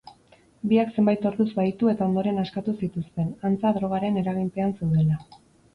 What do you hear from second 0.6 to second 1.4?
Biak zenbait